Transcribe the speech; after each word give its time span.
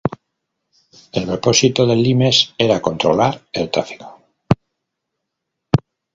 El 1.11 1.27
propósito 1.27 1.85
del 1.85 2.01
limes 2.01 2.55
era 2.57 2.81
controlar 2.81 3.39
el 3.53 3.69
tráfico. 3.69 4.19